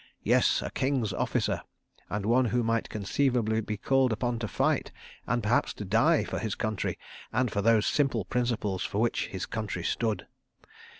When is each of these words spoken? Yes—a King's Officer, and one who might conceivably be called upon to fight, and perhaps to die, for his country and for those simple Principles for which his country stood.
Yes—a 0.23 0.71
King's 0.71 1.13
Officer, 1.13 1.61
and 2.09 2.25
one 2.25 2.45
who 2.45 2.63
might 2.63 2.89
conceivably 2.89 3.61
be 3.61 3.77
called 3.77 4.11
upon 4.11 4.39
to 4.39 4.47
fight, 4.47 4.91
and 5.27 5.43
perhaps 5.43 5.75
to 5.75 5.85
die, 5.85 6.23
for 6.23 6.39
his 6.39 6.55
country 6.55 6.97
and 7.31 7.51
for 7.51 7.61
those 7.61 7.85
simple 7.85 8.25
Principles 8.25 8.83
for 8.83 8.97
which 8.99 9.27
his 9.27 9.45
country 9.45 9.83
stood. 9.83 10.25